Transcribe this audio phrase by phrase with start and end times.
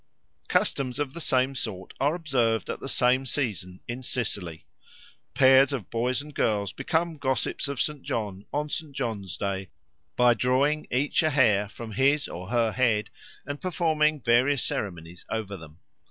[0.47, 4.65] Customs of the same sort are observed at the same season in Sicily.
[5.35, 8.01] Pairs of boys and girls become gossips of St.
[8.01, 8.95] John on St.
[8.95, 9.69] John's Day
[10.15, 13.11] by drawing each a hair from his or her head
[13.45, 15.77] and performing various ceremonies over them.